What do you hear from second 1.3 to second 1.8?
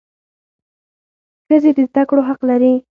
ښځي د